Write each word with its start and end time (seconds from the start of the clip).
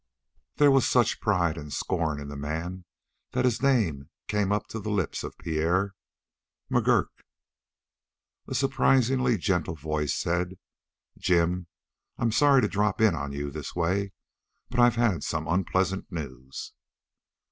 There 0.55 0.71
was 0.71 0.87
such 0.89 1.21
pride 1.21 1.59
and 1.59 1.71
scorn 1.71 2.19
in 2.19 2.27
the 2.27 2.35
man 2.35 2.85
that 3.33 3.45
his 3.45 3.61
name 3.61 4.09
came 4.27 4.51
up 4.51 4.65
to 4.69 4.79
the 4.79 4.89
lips 4.89 5.23
of 5.23 5.37
Pierre: 5.37 5.93
"McGurk." 6.71 7.09
A 8.47 8.55
surprisingly 8.55 9.37
gentle 9.37 9.75
voice 9.75 10.15
said: 10.15 10.57
"Jim, 11.19 11.67
I'm 12.17 12.31
sorry 12.31 12.61
to 12.61 12.67
drop 12.67 12.99
in 12.99 13.13
on 13.13 13.31
you 13.31 13.51
this 13.51 13.75
way, 13.75 14.11
but 14.71 14.79
I've 14.79 14.95
had 14.95 15.23
some 15.23 15.47
unpleasant 15.47 16.11
news." 16.11 16.73